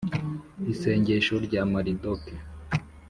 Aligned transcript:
isengesho 0.73 1.35
rya 1.45 1.61
maridoke 1.71 2.33